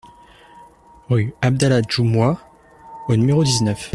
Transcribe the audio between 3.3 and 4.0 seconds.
dix-neuf